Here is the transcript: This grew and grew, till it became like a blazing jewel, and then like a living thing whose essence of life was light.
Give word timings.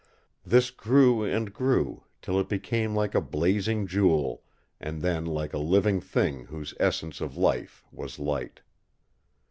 This 0.43 0.71
grew 0.71 1.23
and 1.23 1.53
grew, 1.53 2.05
till 2.23 2.39
it 2.39 2.49
became 2.49 2.95
like 2.95 3.13
a 3.13 3.21
blazing 3.21 3.85
jewel, 3.85 4.41
and 4.79 5.03
then 5.03 5.27
like 5.27 5.53
a 5.53 5.59
living 5.59 6.01
thing 6.01 6.45
whose 6.45 6.73
essence 6.79 7.21
of 7.21 7.37
life 7.37 7.85
was 7.91 8.17
light. 8.17 8.61